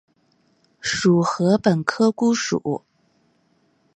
[0.79, 2.83] 属禾本科菰属。